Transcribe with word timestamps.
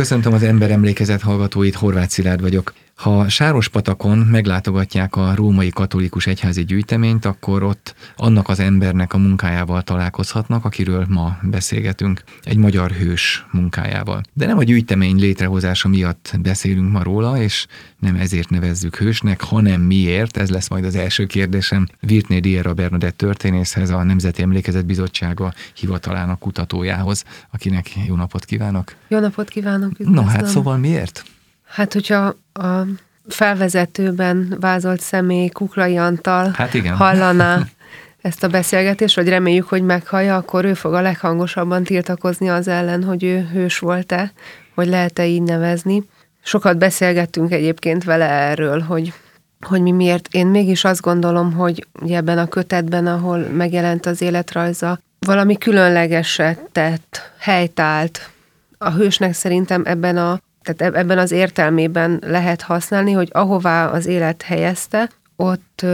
Köszöntöm 0.00 0.32
az 0.32 0.42
ember 0.42 0.70
emlékezet 0.70 1.20
hallgatóit, 1.20 1.74
Horváth 1.74 2.10
Szilárd 2.10 2.40
vagyok. 2.40 2.72
Ha 3.00 3.28
Sárospatakon 3.28 4.18
meglátogatják 4.18 5.16
a 5.16 5.34
római 5.34 5.68
katolikus 5.68 6.26
egyházi 6.26 6.64
gyűjteményt, 6.64 7.24
akkor 7.24 7.62
ott 7.62 7.94
annak 8.16 8.48
az 8.48 8.60
embernek 8.60 9.14
a 9.14 9.18
munkájával 9.18 9.82
találkozhatnak, 9.82 10.64
akiről 10.64 11.06
ma 11.08 11.38
beszélgetünk, 11.42 12.22
egy 12.42 12.56
magyar 12.56 12.90
hős 12.90 13.46
munkájával. 13.52 14.22
De 14.32 14.46
nem 14.46 14.58
a 14.58 14.62
gyűjtemény 14.62 15.16
létrehozása 15.16 15.88
miatt 15.88 16.34
beszélünk 16.42 16.92
ma 16.92 17.02
róla, 17.02 17.38
és 17.38 17.66
nem 17.98 18.16
ezért 18.16 18.50
nevezzük 18.50 18.96
hősnek, 18.96 19.40
hanem 19.42 19.80
miért, 19.80 20.36
ez 20.36 20.50
lesz 20.50 20.68
majd 20.68 20.84
az 20.84 20.94
első 20.94 21.26
kérdésem 21.26 21.86
Virtné 22.00 22.38
Diera 22.38 22.74
Bernadett 22.74 23.16
történészhez, 23.16 23.90
a 23.90 24.02
Nemzeti 24.02 24.42
Emlékezet 24.42 24.86
Bizottsága 24.86 25.52
hivatalának 25.74 26.38
kutatójához, 26.38 27.24
akinek 27.50 27.90
jó 28.06 28.14
napot 28.14 28.44
kívánok! 28.44 28.94
Jó 29.08 29.18
napot 29.18 29.48
kívánok! 29.48 29.90
Üdvözlöm. 29.90 30.14
No 30.14 30.22
hát 30.22 30.46
szóval 30.46 30.76
miért? 30.76 31.24
Hát, 31.70 31.92
hogyha 31.92 32.34
a 32.52 32.86
felvezetőben 33.28 34.56
vázolt 34.60 35.00
személy 35.00 35.48
Kuklai 35.48 35.96
Antal 35.96 36.50
hát 36.56 36.74
igen. 36.74 36.96
hallaná 36.96 37.62
ezt 38.22 38.44
a 38.44 38.48
beszélgetést, 38.48 39.16
vagy 39.16 39.28
reméljük, 39.28 39.68
hogy 39.68 39.82
meghallja, 39.82 40.36
akkor 40.36 40.64
ő 40.64 40.74
fog 40.74 40.94
a 40.94 41.00
leghangosabban 41.00 41.84
tiltakozni 41.84 42.48
az 42.48 42.68
ellen, 42.68 43.04
hogy 43.04 43.24
ő 43.24 43.48
hős 43.52 43.78
volt-e, 43.78 44.32
hogy 44.74 44.86
lehet-e 44.88 45.26
így 45.26 45.42
nevezni. 45.42 46.04
Sokat 46.42 46.78
beszélgettünk 46.78 47.52
egyébként 47.52 48.04
vele 48.04 48.28
erről, 48.28 48.80
hogy, 48.80 49.12
hogy 49.60 49.80
mi 49.80 49.90
miért. 49.90 50.28
Én 50.30 50.46
mégis 50.46 50.84
azt 50.84 51.00
gondolom, 51.00 51.52
hogy 51.52 51.86
ebben 52.08 52.38
a 52.38 52.48
kötetben, 52.48 53.06
ahol 53.06 53.38
megjelent 53.38 54.06
az 54.06 54.22
életrajza, 54.22 55.00
valami 55.18 55.58
különlegeset 55.58 56.60
tett, 56.72 57.32
helytált. 57.38 58.30
A 58.78 58.90
hősnek 58.90 59.32
szerintem 59.32 59.82
ebben 59.84 60.16
a 60.16 60.40
tehát 60.76 60.94
ebben 60.94 61.18
az 61.18 61.30
értelmében 61.30 62.22
lehet 62.26 62.62
használni, 62.62 63.12
hogy 63.12 63.28
ahová 63.32 63.86
az 63.86 64.06
élet 64.06 64.42
helyezte, 64.42 65.10
ott 65.36 65.86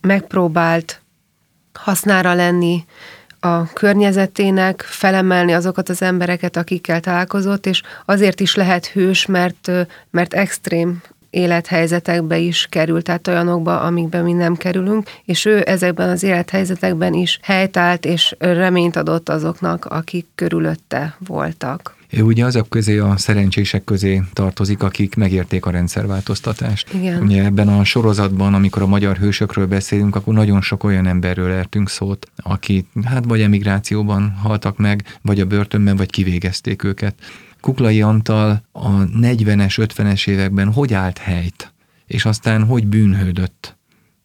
megpróbált 0.00 1.00
hasznára 1.72 2.34
lenni 2.34 2.84
a 3.40 3.72
környezetének, 3.72 4.82
felemelni 4.82 5.52
azokat 5.52 5.88
az 5.88 6.02
embereket, 6.02 6.56
akikkel 6.56 7.00
találkozott, 7.00 7.66
és 7.66 7.82
azért 8.04 8.40
is 8.40 8.54
lehet 8.54 8.86
hős, 8.86 9.26
mert, 9.26 9.70
mert 10.10 10.34
extrém 10.34 11.02
élethelyzetekbe 11.30 12.38
is 12.38 12.66
került, 12.70 13.04
tehát 13.04 13.28
olyanokba, 13.28 13.80
amikben 13.80 14.24
mi 14.24 14.32
nem 14.32 14.56
kerülünk, 14.56 15.10
és 15.24 15.44
ő 15.44 15.62
ezekben 15.66 16.08
az 16.08 16.22
élethelyzetekben 16.22 17.12
is 17.12 17.38
helytált 17.42 18.04
és 18.04 18.34
reményt 18.38 18.96
adott 18.96 19.28
azoknak, 19.28 19.84
akik 19.84 20.26
körülötte 20.34 21.16
voltak. 21.18 21.95
Ő 22.16 22.22
ugye 22.22 22.44
azok 22.44 22.68
közé, 22.68 22.98
a 22.98 23.16
szerencsések 23.16 23.84
közé 23.84 24.22
tartozik, 24.32 24.82
akik 24.82 25.14
megérték 25.14 25.66
a 25.66 25.70
rendszerváltoztatást. 25.70 26.94
Igen. 26.94 27.22
Ugye 27.22 27.44
ebben 27.44 27.68
a 27.68 27.84
sorozatban, 27.84 28.54
amikor 28.54 28.82
a 28.82 28.86
magyar 28.86 29.16
hősökről 29.16 29.66
beszélünk, 29.66 30.16
akkor 30.16 30.34
nagyon 30.34 30.60
sok 30.60 30.84
olyan 30.84 31.06
emberről 31.06 31.50
értünk 31.50 31.88
szót, 31.88 32.30
akik 32.36 32.86
hát 33.04 33.24
vagy 33.24 33.40
emigrációban 33.40 34.30
haltak 34.30 34.76
meg, 34.76 35.18
vagy 35.22 35.40
a 35.40 35.44
börtönben, 35.44 35.96
vagy 35.96 36.10
kivégezték 36.10 36.84
őket. 36.84 37.14
Kuklai 37.60 38.02
Antal 38.02 38.62
a 38.72 38.90
40-es, 39.04 39.88
50-es 39.94 40.28
években 40.28 40.72
hogy 40.72 40.94
állt 40.94 41.18
helyt, 41.18 41.72
és 42.06 42.24
aztán 42.24 42.64
hogy 42.64 42.86
bűnhődött, 42.86 43.76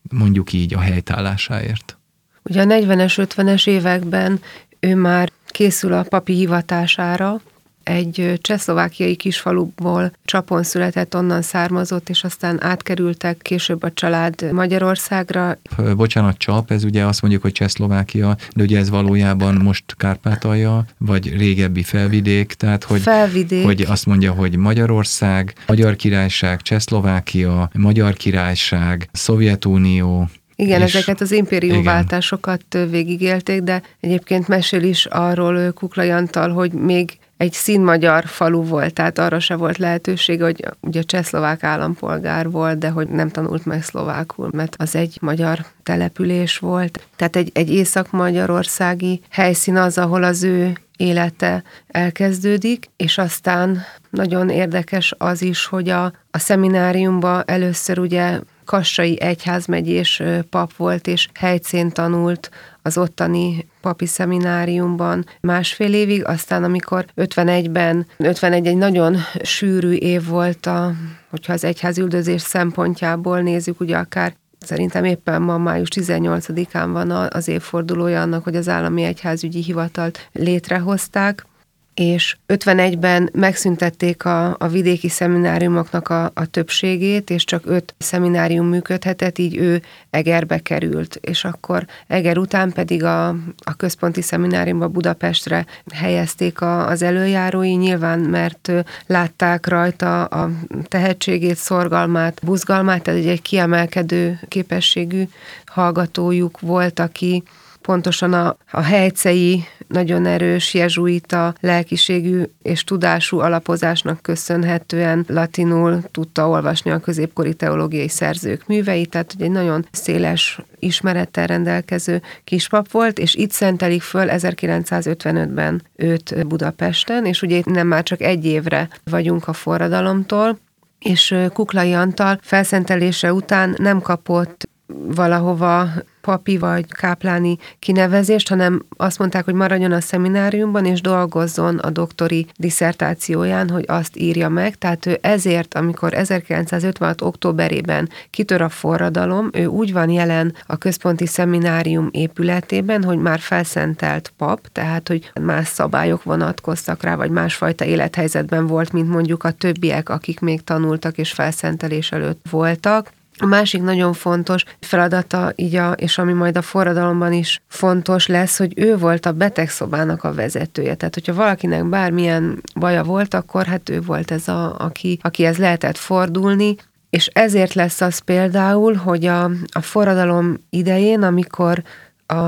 mondjuk 0.09 0.53
így, 0.53 0.73
a 0.73 0.80
helytállásáért? 0.80 1.98
Ugye 2.44 2.61
a 2.61 2.66
40-es, 2.66 3.28
50-es 3.36 3.67
években 3.67 4.39
ő 4.80 4.95
már 4.95 5.31
készül 5.48 5.94
a 5.94 6.03
papi 6.03 6.33
hivatására, 6.33 7.42
egy 7.83 8.39
csehszlovákiai 8.41 9.15
kisfaluból 9.15 10.11
csapon 10.25 10.63
született, 10.63 11.15
onnan 11.15 11.41
származott, 11.41 12.09
és 12.09 12.23
aztán 12.23 12.63
átkerültek 12.63 13.37
később 13.41 13.83
a 13.83 13.93
család 13.93 14.51
Magyarországra. 14.51 15.57
Bocsánat, 15.95 16.37
csap, 16.37 16.71
ez 16.71 16.83
ugye 16.83 17.05
azt 17.05 17.21
mondjuk, 17.21 17.41
hogy 17.41 17.52
Csehszlovákia, 17.52 18.36
de 18.55 18.64
ugye 18.64 18.80
ez 18.80 18.89
valójában 18.89 19.55
most 19.55 19.83
Kárpátalja, 19.97 20.86
vagy 20.97 21.37
régebbi 21.37 21.83
felvidék, 21.83 22.53
tehát 22.53 22.83
hogy, 22.83 23.02
felvidék. 23.02 23.64
hogy 23.65 23.81
azt 23.81 24.05
mondja, 24.05 24.31
hogy 24.31 24.55
Magyarország, 24.55 25.53
Magyar 25.67 25.95
Királyság, 25.95 26.61
Csehszlovákia, 26.61 27.70
Magyar 27.73 28.14
Királyság, 28.14 29.09
Szovjetunió, 29.11 30.30
igen, 30.61 30.81
és 30.81 30.93
ezeket 30.93 31.21
az 31.21 31.31
impériumváltásokat 31.31 32.77
végigélték, 32.89 33.61
de 33.61 33.81
egyébként 33.99 34.47
mesél 34.47 34.83
is 34.83 35.05
arról 35.05 35.71
Kuklai 35.71 36.09
Antal, 36.09 36.49
hogy 36.49 36.71
még 36.71 37.17
egy 37.41 37.53
színmagyar 37.53 38.25
falu 38.25 38.63
volt, 38.63 38.93
tehát 38.93 39.19
arra 39.19 39.39
se 39.39 39.55
volt 39.55 39.77
lehetőség, 39.77 40.41
hogy 40.41 40.65
ugye 40.79 41.02
csehszlovák 41.02 41.63
állampolgár 41.63 42.49
volt, 42.49 42.77
de 42.77 42.89
hogy 42.89 43.07
nem 43.07 43.29
tanult 43.29 43.65
meg 43.65 43.83
szlovákul, 43.83 44.49
mert 44.53 44.75
az 44.77 44.95
egy 44.95 45.17
magyar 45.21 45.65
település 45.83 46.57
volt. 46.57 47.07
Tehát 47.15 47.35
egy, 47.35 47.52
egy 47.53 47.73
észak-magyarországi 47.73 49.21
helyszín 49.29 49.75
az, 49.75 49.97
ahol 49.97 50.23
az 50.23 50.43
ő 50.43 50.77
élete 50.97 51.63
elkezdődik, 51.87 52.89
és 52.97 53.17
aztán 53.17 53.81
nagyon 54.09 54.49
érdekes 54.49 55.13
az 55.17 55.41
is, 55.41 55.65
hogy 55.65 55.89
a, 55.89 56.03
a 56.31 56.39
szemináriumba 56.39 57.43
először 57.43 57.99
ugye 57.99 58.39
Kassai 58.71 59.21
egyházmegyés 59.21 60.21
pap 60.49 60.73
volt, 60.76 61.08
és 61.08 61.27
helycén 61.33 61.89
tanult 61.89 62.49
az 62.82 62.98
ottani 62.98 63.67
papi 63.82 64.05
szemináriumban 64.05 65.26
másfél 65.42 65.93
évig, 65.93 66.26
aztán 66.26 66.64
amikor 66.64 67.05
51-ben, 67.15 68.08
51 68.17 68.67
egy 68.67 68.77
nagyon 68.77 69.17
sűrű 69.43 69.92
év 69.93 70.26
volt, 70.26 70.65
a, 70.65 70.92
hogyha 71.30 71.54
az 71.54 71.64
egyházüldözés 71.64 72.42
szempontjából 72.42 73.42
nézzük, 73.42 73.80
ugye 73.80 73.98
akár 73.98 74.33
Szerintem 74.59 75.03
éppen 75.03 75.42
ma 75.42 75.58
május 75.58 75.88
18-án 75.95 76.89
van 76.92 77.11
az 77.11 77.48
évfordulója 77.48 78.21
annak, 78.21 78.43
hogy 78.43 78.55
az 78.55 78.70
állami 78.70 79.03
egyházügyi 79.03 79.64
hivatalt 79.64 80.30
létrehozták, 80.32 81.45
és 81.93 82.37
51-ben 82.47 83.29
megszüntették 83.33 84.25
a, 84.25 84.55
a 84.59 84.67
vidéki 84.67 85.09
szemináriumoknak 85.09 86.09
a, 86.09 86.31
a 86.33 86.45
többségét, 86.45 87.29
és 87.29 87.43
csak 87.43 87.65
öt 87.65 87.95
szeminárium 87.97 88.67
működhetett, 88.67 89.37
így 89.37 89.57
ő 89.57 89.81
Egerbe 90.09 90.59
került, 90.59 91.15
és 91.21 91.43
akkor 91.43 91.85
Eger 92.07 92.37
után 92.37 92.71
pedig 92.71 93.03
a, 93.03 93.27
a 93.57 93.73
központi 93.77 94.21
szemináriumba 94.21 94.87
Budapestre 94.87 95.65
helyezték 95.93 96.61
a, 96.61 96.87
az 96.87 97.02
előjárói, 97.02 97.73
nyilván 97.73 98.19
mert 98.19 98.71
látták 99.08 99.67
rajta 99.67 100.25
a 100.25 100.49
tehetségét, 100.83 101.58
szorgalmát, 101.58 102.39
buzgalmát, 102.43 103.03
tehát 103.03 103.25
egy 103.25 103.41
kiemelkedő 103.41 104.39
képességű 104.47 105.23
hallgatójuk 105.65 106.59
volt, 106.59 106.99
aki 106.99 107.43
pontosan 107.81 108.33
a, 108.33 108.58
a 108.71 108.81
helycei 108.81 109.64
nagyon 109.87 110.25
erős 110.25 110.73
jezsuita 110.73 111.53
lelkiségű 111.59 112.43
és 112.61 112.83
tudású 112.83 113.39
alapozásnak 113.39 114.21
köszönhetően 114.21 115.25
latinul 115.27 116.02
tudta 116.11 116.47
olvasni 116.49 116.91
a 116.91 116.99
középkori 116.99 117.53
teológiai 117.53 118.08
szerzők 118.08 118.67
műveit, 118.67 119.09
tehát 119.09 119.36
egy 119.39 119.52
nagyon 119.52 119.86
széles 119.91 120.59
ismerettel 120.80 121.47
rendelkező 121.47 122.21
kispap 122.43 122.91
volt, 122.91 123.20
és 123.20 123.36
itt 123.36 123.52
szentelik 123.52 124.02
föl 124.02 124.27
1955-ben 124.30 125.81
őt 125.95 126.47
Budapesten, 126.47 127.25
és 127.25 127.41
ugye 127.41 127.61
nem 127.65 127.87
már 127.87 128.03
csak 128.03 128.21
egy 128.21 128.45
évre 128.45 128.89
vagyunk 129.03 129.47
a 129.47 129.53
forradalomtól, 129.53 130.59
és 131.00 131.36
Kuklai 131.53 131.94
Antal 131.94 132.39
felszentelése 132.41 133.33
után 133.33 133.75
nem 133.77 134.01
kapott 134.01 134.69
valahova 135.15 135.88
papi 136.21 136.57
vagy 136.57 136.85
kápláni 136.91 137.57
kinevezést, 137.79 138.50
hanem 138.50 138.85
azt 138.97 139.19
mondták, 139.19 139.45
hogy 139.45 139.53
maradjon 139.53 139.91
a 139.91 140.01
szemináriumban, 140.01 140.85
és 140.85 141.01
dolgozzon 141.01 141.77
a 141.77 141.89
doktori 141.89 142.47
diszertációján, 142.57 143.69
hogy 143.69 143.85
azt 143.88 144.18
írja 144.18 144.50
meg. 144.50 144.75
Tehát 144.75 145.05
ő 145.05 145.17
ezért, 145.21 145.73
amikor 145.73 146.13
1956. 146.13 147.21
októberében 147.21 148.09
kitör 148.29 148.61
a 148.61 148.69
forradalom, 148.69 149.49
ő 149.53 149.65
úgy 149.65 149.93
van 149.93 150.09
jelen 150.09 150.53
a 150.65 150.77
központi 150.77 151.25
szeminárium 151.25 152.09
épületében, 152.11 153.03
hogy 153.03 153.17
már 153.17 153.39
felszentelt 153.39 154.33
pap, 154.37 154.67
tehát 154.71 155.07
hogy 155.07 155.31
más 155.41 155.67
szabályok 155.67 156.23
vonatkoztak 156.23 157.03
rá, 157.03 157.15
vagy 157.15 157.29
másfajta 157.29 157.85
élethelyzetben 157.85 158.67
volt, 158.67 158.91
mint 158.91 159.09
mondjuk 159.09 159.44
a 159.44 159.51
többiek, 159.51 160.09
akik 160.09 160.39
még 160.39 160.63
tanultak 160.63 161.17
és 161.17 161.31
felszentelés 161.31 162.11
előtt 162.11 162.45
voltak 162.49 163.11
a 163.41 163.45
másik 163.45 163.81
nagyon 163.81 164.13
fontos 164.13 164.63
feladata, 164.79 165.51
így 165.55 165.75
a, 165.75 165.91
és 165.91 166.17
ami 166.17 166.33
majd 166.33 166.57
a 166.57 166.61
forradalomban 166.61 167.33
is 167.33 167.61
fontos 167.67 168.27
lesz, 168.27 168.57
hogy 168.57 168.73
ő 168.75 168.97
volt 168.97 169.25
a 169.25 169.31
betegszobának 169.31 170.23
a 170.23 170.33
vezetője. 170.33 170.95
Tehát, 170.95 171.13
hogyha 171.13 171.33
valakinek 171.33 171.89
bármilyen 171.89 172.61
baja 172.75 173.03
volt, 173.03 173.33
akkor 173.33 173.65
hát 173.65 173.89
ő 173.89 174.01
volt 174.01 174.31
ez 174.31 174.47
a, 174.47 174.75
aki, 174.79 175.19
akihez 175.21 175.57
lehetett 175.57 175.97
fordulni, 175.97 176.75
és 177.09 177.27
ezért 177.27 177.73
lesz 177.73 178.01
az 178.01 178.19
például, 178.19 178.93
hogy 178.93 179.25
a, 179.25 179.44
a 179.71 179.81
forradalom 179.81 180.57
idején, 180.69 181.21
amikor 181.21 181.83
a 182.27 182.44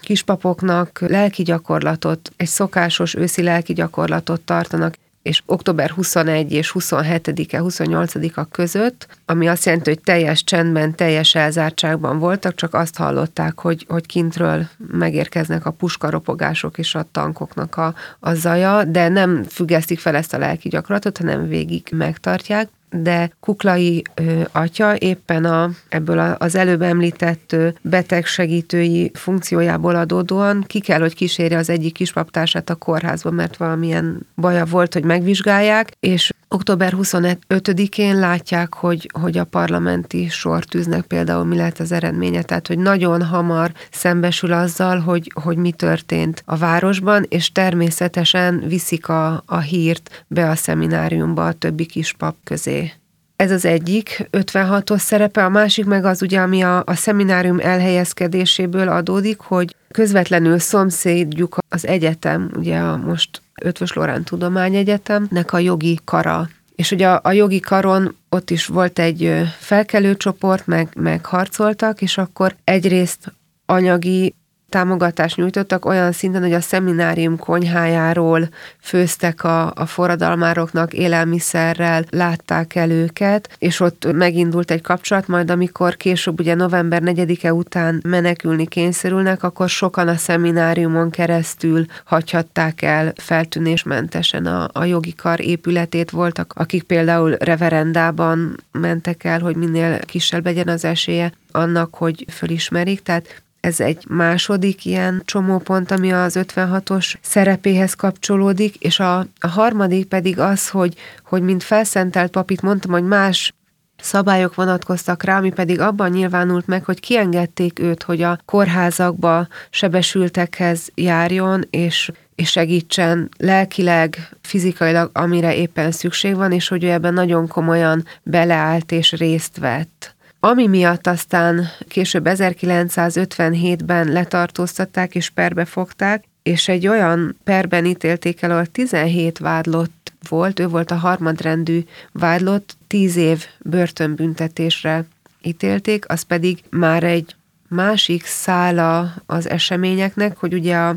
kispapoknak 0.00 1.00
lelki 1.08 1.42
gyakorlatot, 1.42 2.32
egy 2.36 2.48
szokásos 2.48 3.14
őszi 3.14 3.42
lelki 3.42 3.72
gyakorlatot 3.72 4.40
tartanak 4.40 4.94
és 5.26 5.42
október 5.46 5.90
21 5.90 6.52
és 6.52 6.72
27-e, 6.78 7.60
28-a 7.62 8.44
között, 8.44 9.06
ami 9.24 9.48
azt 9.48 9.64
jelenti, 9.64 9.90
hogy 9.90 10.00
teljes 10.00 10.44
csendben, 10.44 10.94
teljes 10.94 11.34
elzártságban 11.34 12.18
voltak, 12.18 12.54
csak 12.54 12.74
azt 12.74 12.96
hallották, 12.96 13.60
hogy, 13.60 13.84
hogy 13.88 14.06
kintről 14.06 14.66
megérkeznek 14.92 15.66
a 15.66 15.70
puskaropogások 15.70 16.78
és 16.78 16.94
a 16.94 17.06
tankoknak 17.12 17.76
a, 17.76 17.94
a 18.20 18.34
zaja, 18.34 18.84
de 18.84 19.08
nem 19.08 19.42
függesztik 19.42 19.98
fel 19.98 20.16
ezt 20.16 20.34
a 20.34 20.38
lelki 20.38 20.68
gyakorlatot, 20.68 21.18
hanem 21.18 21.48
végig 21.48 21.88
megtartják 21.90 22.68
de 22.90 23.30
Kuklai 23.40 24.02
ö, 24.14 24.40
atya 24.52 24.96
éppen 24.96 25.44
a, 25.44 25.70
ebből 25.88 26.18
a, 26.18 26.36
az 26.38 26.54
előbb 26.54 26.82
említett 26.82 27.56
betegsegítői 27.80 29.10
funkciójából 29.14 29.94
adódóan 29.94 30.64
ki 30.66 30.80
kell, 30.80 31.00
hogy 31.00 31.14
kísérje 31.14 31.58
az 31.58 31.70
egyik 31.70 31.92
kispaptársát 31.92 32.70
a 32.70 32.74
kórházba, 32.74 33.30
mert 33.30 33.56
valamilyen 33.56 34.26
baja 34.36 34.64
volt, 34.64 34.92
hogy 34.92 35.04
megvizsgálják, 35.04 35.92
és 36.00 36.32
október 36.56 36.92
25-én 36.96 38.18
látják, 38.18 38.74
hogy, 38.74 39.10
hogy 39.20 39.38
a 39.38 39.44
parlamenti 39.44 40.28
sortűznek 40.28 41.04
például 41.04 41.44
mi 41.44 41.56
lett 41.56 41.78
az 41.78 41.92
eredménye, 41.92 42.42
tehát 42.42 42.66
hogy 42.66 42.78
nagyon 42.78 43.22
hamar 43.22 43.72
szembesül 43.90 44.52
azzal, 44.52 44.98
hogy, 44.98 45.32
hogy 45.42 45.56
mi 45.56 45.72
történt 45.72 46.42
a 46.44 46.56
városban, 46.56 47.26
és 47.28 47.52
természetesen 47.52 48.62
viszik 48.68 49.08
a, 49.08 49.42
a 49.46 49.58
hírt 49.58 50.24
be 50.26 50.50
a 50.50 50.54
szemináriumba 50.54 51.46
a 51.46 51.52
többi 51.52 51.86
kispap 51.86 52.36
közé. 52.44 52.92
Ez 53.36 53.50
az 53.50 53.64
egyik 53.64 54.28
56-os 54.32 54.98
szerepe, 54.98 55.44
a 55.44 55.48
másik 55.48 55.84
meg 55.84 56.04
az 56.04 56.22
ugye, 56.22 56.40
ami 56.40 56.62
a, 56.62 56.82
a 56.86 56.94
szeminárium 56.94 57.58
elhelyezkedéséből 57.60 58.88
adódik, 58.88 59.40
hogy 59.40 59.76
közvetlenül 59.90 60.58
szomszédjuk 60.58 61.58
az 61.68 61.86
egyetem, 61.86 62.50
ugye 62.56 62.78
a 62.78 62.96
most 62.96 63.42
Ötvös 63.62 63.92
Lorán 63.92 64.24
Tudományegyetemnek 64.24 65.52
a 65.52 65.58
jogi 65.58 65.98
kara. 66.04 66.48
És 66.74 66.90
ugye 66.90 67.08
a, 67.08 67.20
a 67.22 67.32
jogi 67.32 67.60
karon 67.60 68.16
ott 68.28 68.50
is 68.50 68.66
volt 68.66 68.98
egy 68.98 69.32
felkelő 69.58 70.16
csoport, 70.16 70.66
meg, 70.66 70.88
meg 70.94 71.24
harcoltak, 71.24 72.02
és 72.02 72.18
akkor 72.18 72.56
egyrészt 72.64 73.32
anyagi 73.66 74.34
támogatást 74.68 75.36
nyújtottak 75.36 75.84
olyan 75.84 76.12
szinten, 76.12 76.42
hogy 76.42 76.52
a 76.52 76.60
szeminárium 76.60 77.38
konyhájáról 77.38 78.48
főztek 78.80 79.44
a, 79.44 79.72
a 79.74 79.86
forradalmároknak 79.86 80.92
élelmiszerrel, 80.92 82.04
látták 82.10 82.74
el 82.74 82.90
őket, 82.90 83.56
és 83.58 83.80
ott 83.80 84.12
megindult 84.12 84.70
egy 84.70 84.82
kapcsolat, 84.82 85.28
majd 85.28 85.50
amikor 85.50 85.96
később 85.96 86.40
ugye 86.40 86.54
november 86.54 87.02
4-e 87.04 87.52
után 87.52 88.00
menekülni 88.04 88.66
kényszerülnek, 88.66 89.42
akkor 89.42 89.68
sokan 89.68 90.08
a 90.08 90.16
szemináriumon 90.16 91.10
keresztül 91.10 91.84
hagyhatták 92.04 92.82
el 92.82 93.12
feltűnésmentesen 93.16 94.46
a, 94.46 94.68
a 94.72 94.84
jogi 94.84 95.14
kar 95.14 95.40
épületét. 95.40 96.10
Voltak, 96.10 96.52
akik 96.56 96.82
például 96.82 97.36
reverendában 97.38 98.56
mentek 98.72 99.24
el, 99.24 99.40
hogy 99.40 99.56
minél 99.56 99.98
kisebb 99.98 100.44
legyen 100.44 100.68
az 100.68 100.84
esélye 100.84 101.32
annak, 101.50 101.94
hogy 101.94 102.24
fölismerik. 102.28 103.02
Tehát 103.02 103.42
ez 103.66 103.80
egy 103.80 104.04
második 104.08 104.84
ilyen 104.84 105.22
csomópont, 105.24 105.90
ami 105.90 106.12
az 106.12 106.38
56-os 106.40 107.14
szerepéhez 107.20 107.94
kapcsolódik, 107.94 108.74
és 108.74 109.00
a, 109.00 109.18
a 109.18 109.48
harmadik 109.48 110.06
pedig 110.06 110.38
az, 110.38 110.68
hogy, 110.68 110.94
hogy 111.24 111.42
mint 111.42 111.62
felszentelt 111.62 112.30
papit 112.30 112.62
mondtam, 112.62 112.90
hogy 112.90 113.04
más 113.04 113.54
szabályok 113.96 114.54
vonatkoztak 114.54 115.22
rá, 115.22 115.36
ami 115.36 115.52
pedig 115.52 115.80
abban 115.80 116.10
nyilvánult 116.10 116.66
meg, 116.66 116.84
hogy 116.84 117.00
kiengedték 117.00 117.78
őt, 117.78 118.02
hogy 118.02 118.22
a 118.22 118.38
kórházakba 118.44 119.46
sebesültekhez 119.70 120.88
járjon, 120.94 121.64
és 121.70 122.10
és 122.34 122.50
segítsen 122.50 123.28
lelkileg, 123.38 124.28
fizikailag, 124.40 125.10
amire 125.12 125.54
éppen 125.54 125.90
szükség 125.90 126.34
van, 126.34 126.52
és 126.52 126.68
hogy 126.68 126.84
ő 126.84 126.90
ebben 126.90 127.14
nagyon 127.14 127.48
komolyan 127.48 128.04
beleállt 128.22 128.92
és 128.92 129.12
részt 129.12 129.58
vett 129.58 130.15
ami 130.40 130.66
miatt 130.66 131.06
aztán 131.06 131.68
később 131.88 132.26
1957-ben 132.28 134.12
letartóztatták 134.12 135.14
és 135.14 135.30
perbe 135.30 135.64
fogták, 135.64 136.24
és 136.42 136.68
egy 136.68 136.86
olyan 136.86 137.36
perben 137.44 137.84
ítélték 137.84 138.42
el, 138.42 138.50
ahol 138.50 138.66
17 138.66 139.38
vádlott 139.38 140.12
volt, 140.28 140.60
ő 140.60 140.68
volt 140.68 140.90
a 140.90 140.94
harmadrendű 140.94 141.84
vádlott, 142.12 142.76
10 142.86 143.16
év 143.16 143.44
börtönbüntetésre 143.58 145.04
ítélték, 145.42 146.10
az 146.10 146.22
pedig 146.22 146.62
már 146.70 147.04
egy 147.04 147.34
másik 147.68 148.24
szála 148.24 149.14
az 149.26 149.48
eseményeknek, 149.48 150.36
hogy 150.36 150.54
ugye 150.54 150.76
a 150.76 150.94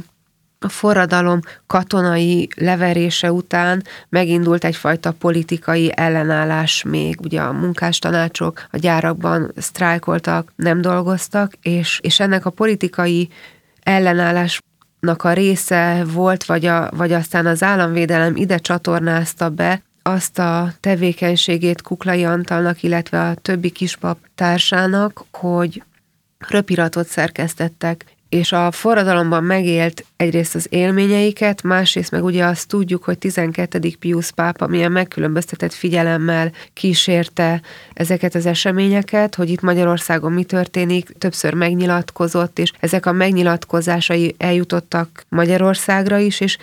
a 0.60 0.70
forradalom 0.70 1.40
katonai 1.68 2.48
leverése 2.56 3.32
után 3.32 3.84
megindult 4.10 4.64
egyfajta 4.64 5.12
politikai 5.12 5.92
ellenállás 5.96 6.84
még. 6.84 7.20
Ugye 7.22 7.42
a 7.42 7.52
munkástanácsok 7.52 8.68
a 8.72 8.78
gyárakban 8.78 9.52
sztrájkoltak, 9.58 10.54
nem 10.56 10.82
dolgoztak, 10.82 11.54
és, 11.62 12.00
és 12.04 12.20
ennek 12.20 12.46
a 12.46 12.50
politikai 12.50 13.30
ellenállás 13.84 14.62
a 15.18 15.32
része 15.34 16.04
volt, 16.14 16.46
vagy, 16.46 16.66
a, 16.66 16.90
vagy 16.96 17.12
aztán 17.12 17.46
az 17.46 17.64
államvédelem 17.64 18.36
ide 18.36 18.58
csatornázta 18.58 19.50
be 19.50 19.82
azt 20.02 20.40
a 20.40 20.74
tevékenységét 20.80 21.82
Kuklai 21.82 22.26
Antalnak, 22.26 22.84
illetve 22.84 23.22
a 23.22 23.34
többi 23.34 23.70
kispap 23.70 24.18
társának, 24.36 25.24
hogy 25.32 25.84
röpiratot 26.48 27.08
szerkesztettek 27.08 28.06
és 28.30 28.52
a 28.52 28.72
forradalomban 28.72 29.44
megélt 29.44 30.06
egyrészt 30.18 30.56
az 30.56 30.68
élményeiket, 30.70 31.64
másrészt 31.64 32.12
meg 32.12 32.24
ugye 32.24 32.46
azt 32.46 32.68
tudjuk, 32.68 33.04
hogy 33.04 33.18
12. 33.18 33.80
Pius 34.00 34.32
pápa 34.32 34.68
milyen 34.68 34.92
megkülönböztetett 34.92 35.74
figyelemmel 35.74 36.52
kísérte 36.74 37.62
ezeket 37.94 38.36
az 38.36 38.46
eseményeket, 38.46 39.36
hogy 39.36 39.50
itt 39.50 39.62
Magyarországon 39.62 40.32
mi 40.32 40.44
történik, 40.44 41.10
többször 41.18 41.54
megnyilatkozott, 41.54 42.60
és 42.60 42.72
ezek 42.80 43.06
a 43.06 43.12
megnyilatkozásai 43.12 44.36
eljutottak 44.38 45.26
Magyarországra 45.30 46.18
is, 46.18 46.40
és 46.40 46.58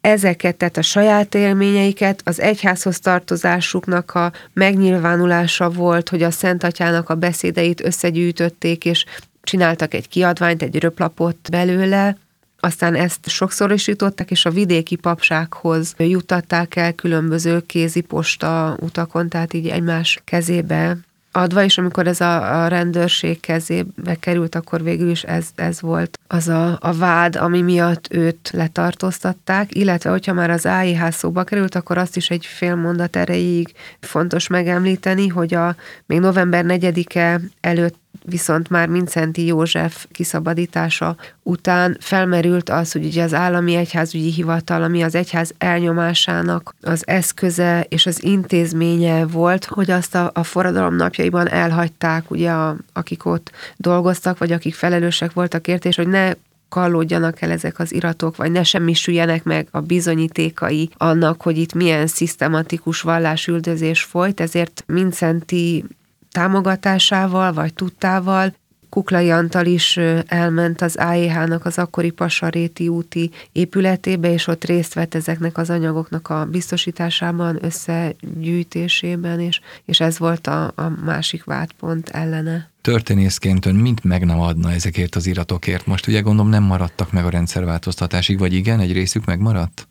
ezeket, 0.00 0.56
tehát 0.56 0.76
a 0.76 0.82
saját 0.82 1.34
élményeiket, 1.34 2.20
az 2.24 2.40
egyházhoz 2.40 2.98
tartozásuknak 2.98 4.14
a 4.14 4.32
megnyilvánulása 4.52 5.70
volt, 5.70 6.08
hogy 6.08 6.22
a 6.22 6.30
Szent 6.30 6.64
Atyának 6.64 7.08
a 7.08 7.14
beszédeit 7.14 7.84
összegyűjtötték, 7.84 8.84
és 8.84 9.04
csináltak 9.42 9.94
egy 9.94 10.08
kiadványt, 10.08 10.62
egy 10.62 10.78
röplapot 10.78 11.36
belőle, 11.50 12.16
aztán 12.64 12.94
ezt 12.94 13.28
sokszorosították, 13.28 14.30
és 14.30 14.44
a 14.44 14.50
vidéki 14.50 14.96
papsághoz 14.96 15.94
juttatták 15.98 16.76
el 16.76 16.92
különböző 16.92 17.60
kéziposta 17.66 18.76
utakon, 18.80 19.28
tehát 19.28 19.52
így 19.52 19.68
egymás 19.68 20.20
kezébe 20.24 20.96
adva, 21.32 21.62
és 21.62 21.78
amikor 21.78 22.06
ez 22.06 22.20
a, 22.20 22.62
a 22.62 22.68
rendőrség 22.68 23.40
kezébe 23.40 24.14
került, 24.20 24.54
akkor 24.54 24.82
végül 24.82 25.10
is 25.10 25.22
ez, 25.22 25.46
ez 25.54 25.80
volt 25.80 26.18
az 26.26 26.48
a, 26.48 26.78
a 26.80 26.92
vád, 26.92 27.36
ami 27.36 27.62
miatt 27.62 28.08
őt 28.10 28.50
letartóztatták, 28.52 29.74
illetve 29.74 30.10
hogyha 30.10 30.32
már 30.32 30.50
az 30.50 30.66
AIH 30.66 31.10
szóba 31.10 31.44
került, 31.44 31.74
akkor 31.74 31.98
azt 31.98 32.16
is 32.16 32.30
egy 32.30 32.46
fél 32.46 32.74
mondat 32.74 33.16
erejéig 33.16 33.72
fontos 34.00 34.46
megemlíteni, 34.46 35.28
hogy 35.28 35.54
a 35.54 35.76
még 36.06 36.20
november 36.20 36.64
4-e 36.68 37.40
előtt 37.60 38.00
viszont 38.24 38.68
már 38.68 38.88
Mincenti 38.88 39.46
József 39.46 40.06
kiszabadítása 40.10 41.16
után 41.42 41.96
felmerült 42.00 42.70
az, 42.70 42.92
hogy 42.92 43.04
ugye 43.04 43.22
az 43.22 43.34
állami 43.34 43.74
egyházügyi 43.74 44.30
hivatal, 44.30 44.82
ami 44.82 45.02
az 45.02 45.14
egyház 45.14 45.52
elnyomásának 45.58 46.74
az 46.80 47.06
eszköze 47.06 47.86
és 47.88 48.06
az 48.06 48.24
intézménye 48.24 49.26
volt, 49.26 49.64
hogy 49.64 49.90
azt 49.90 50.14
a, 50.14 50.30
a 50.34 50.42
forradalom 50.42 50.96
napjaiban 50.96 51.48
elhagyták, 51.48 52.30
ugye 52.30 52.50
a, 52.50 52.76
akik 52.92 53.24
ott 53.24 53.50
dolgoztak, 53.76 54.38
vagy 54.38 54.52
akik 54.52 54.74
felelősek 54.74 55.32
voltak 55.32 55.68
érte, 55.68 55.88
és 55.88 55.96
hogy 55.96 56.08
ne 56.08 56.32
kallódjanak 56.68 57.40
el 57.40 57.50
ezek 57.50 57.78
az 57.78 57.92
iratok, 57.92 58.36
vagy 58.36 58.50
ne 58.50 58.62
semmisüljenek 58.62 59.44
meg 59.44 59.68
a 59.70 59.80
bizonyítékai 59.80 60.90
annak, 60.96 61.42
hogy 61.42 61.58
itt 61.58 61.74
milyen 61.74 62.06
szisztematikus 62.06 63.00
vallásüldözés 63.00 64.02
folyt, 64.02 64.40
ezért 64.40 64.84
Mincenti 64.86 65.84
támogatásával 66.32 67.52
vagy 67.52 67.74
tudtával 67.74 68.52
Kuklai 68.92 69.30
Antal 69.30 69.66
is 69.66 69.96
elment 70.26 70.80
az 70.80 70.96
AEH-nak 70.96 71.64
az 71.64 71.78
akkori 71.78 72.10
Pasaréti 72.10 72.88
úti 72.88 73.30
épületébe, 73.52 74.32
és 74.32 74.46
ott 74.46 74.64
részt 74.64 74.94
vett 74.94 75.14
ezeknek 75.14 75.58
az 75.58 75.70
anyagoknak 75.70 76.28
a 76.28 76.44
biztosításában, 76.44 77.58
összegyűjtésében, 77.60 79.40
és, 79.40 79.60
és 79.84 80.00
ez 80.00 80.18
volt 80.18 80.46
a, 80.46 80.64
a 80.64 80.92
másik 81.04 81.44
vádpont 81.44 82.08
ellene. 82.08 82.70
Történészként 82.80 83.66
ön 83.66 83.74
mint 83.74 84.04
meg 84.04 84.24
nem 84.24 84.40
adna 84.40 84.72
ezekért 84.72 85.14
az 85.14 85.26
iratokért? 85.26 85.86
Most 85.86 86.06
ugye 86.06 86.20
gondolom 86.20 86.50
nem 86.50 86.62
maradtak 86.62 87.12
meg 87.12 87.24
a 87.24 87.30
rendszerváltoztatásig, 87.30 88.38
vagy 88.38 88.52
igen, 88.52 88.80
egy 88.80 88.92
részük 88.92 89.24
megmaradt? 89.24 89.86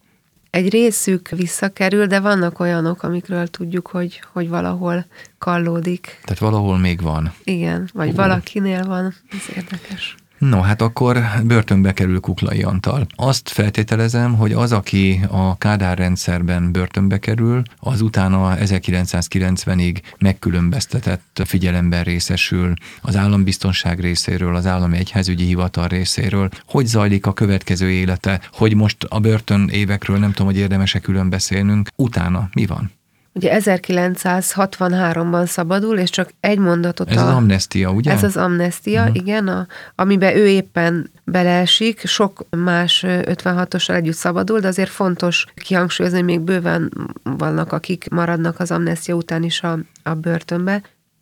Egy 0.52 0.70
részük 0.70 1.30
visszakerül, 1.30 2.06
de 2.06 2.20
vannak 2.20 2.60
olyanok, 2.60 3.04
amikről 3.04 3.48
tudjuk, 3.48 3.88
hogy, 3.88 4.22
hogy 4.32 4.50
valahol 4.50 5.06
kallódik. 5.38 6.20
Tehát 6.24 6.40
valahol 6.40 6.78
még 6.78 7.02
van. 7.02 7.34
Igen, 7.44 7.90
vagy 7.94 8.10
uh. 8.10 8.16
valakinél 8.16 8.86
van, 8.86 9.14
ez 9.32 9.56
érdekes. 9.56 10.16
No, 10.42 10.62
hát 10.62 10.82
akkor 10.82 11.22
börtönbe 11.44 11.94
kerül 11.94 12.20
Kuklai 12.20 12.64
Antal. 12.64 13.08
Azt 13.16 13.50
feltételezem, 13.50 14.36
hogy 14.36 14.52
az, 14.52 14.72
aki 14.72 15.22
a 15.30 15.58
Kádár 15.58 15.98
rendszerben 15.98 16.72
börtönbe 16.72 17.18
kerül, 17.18 17.62
az 17.80 18.02
utána 18.02 18.56
1990-ig 18.58 20.02
megkülönböztetett 20.20 21.42
figyelemben 21.46 22.04
részesül 22.04 22.74
az 23.02 23.16
állambiztonság 23.16 24.00
részéről, 24.00 24.56
az 24.56 24.66
állami 24.66 24.98
egyházügyi 24.98 25.46
hivatal 25.46 25.88
részéről. 25.88 26.50
Hogy 26.68 26.86
zajlik 26.86 27.26
a 27.26 27.34
következő 27.34 27.92
élete? 27.92 28.42
Hogy 28.52 28.76
most 28.76 29.04
a 29.04 29.20
börtön 29.20 29.70
évekről 29.72 30.18
nem 30.18 30.32
tudom, 30.32 30.48
hogy 30.48 30.58
érdemese 30.58 31.00
külön 31.00 31.30
beszélnünk. 31.30 31.90
Utána 31.96 32.50
mi 32.54 32.66
van? 32.66 32.92
Ugye 33.34 33.60
1963-ban 33.60 35.46
szabadul, 35.46 35.98
és 35.98 36.10
csak 36.10 36.30
egy 36.40 36.58
mondatot... 36.58 37.10
Ez 37.10 37.18
a, 37.18 37.28
az 37.28 37.34
amnestia, 37.36 37.92
ugye? 37.92 38.12
Ez 38.12 38.24
az 38.24 38.38
amnestia, 38.38 39.02
uh-huh. 39.02 39.16
igen, 39.16 39.48
a, 39.48 39.68
amiben 39.96 40.36
ő 40.36 40.48
éppen 40.48 41.12
beleesik, 41.24 42.06
sok 42.06 42.46
más 42.50 43.04
56-ossal 43.08 43.96
együtt 43.96 44.16
szabadul, 44.16 44.60
de 44.60 44.68
azért 44.68 44.90
fontos 44.90 45.46
kihangsúlyozni, 45.56 46.18
hogy 46.18 46.28
még 46.28 46.40
bőven 46.40 46.92
vannak, 47.24 47.72
akik 47.72 48.10
maradnak 48.10 48.60
az 48.60 48.72
amnestia 48.72 49.16
után 49.16 49.44
is 49.44 49.64
a, 49.64 49.80
a 50.04 50.14
börtönbe 50.14 50.82